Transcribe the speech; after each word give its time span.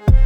you. 0.00 0.23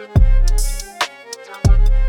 Thank 0.00 1.90
you. 1.90 1.99